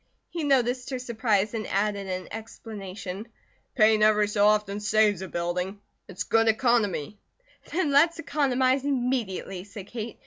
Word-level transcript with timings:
He 0.31 0.43
noticed 0.43 0.89
her 0.89 0.97
surprise 0.97 1.53
and 1.53 1.67
added 1.67 2.07
in 2.07 2.27
explanation: 2.33 3.27
"Paint 3.75 4.01
every 4.01 4.27
so 4.27 4.47
often 4.47 4.79
saves 4.79 5.21
a 5.21 5.27
building. 5.27 5.79
It's 6.07 6.23
good 6.23 6.47
economy." 6.47 7.19
"Then 7.71 7.91
let's 7.91 8.17
economize 8.17 8.83
immediately," 8.83 9.63
said 9.63 9.85
Kate. 9.85 10.19